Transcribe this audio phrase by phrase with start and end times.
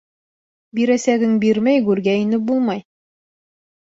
[0.77, 2.83] Бирәсәгең бирмәй, гүргә инеп булмай.